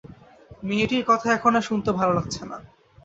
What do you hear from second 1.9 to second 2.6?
ভাল লাগছে না।